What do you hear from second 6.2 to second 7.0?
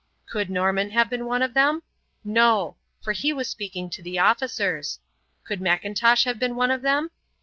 have been one of